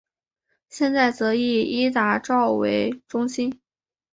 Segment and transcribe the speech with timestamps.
[0.67, 3.61] 现在则以伊达邵为中心。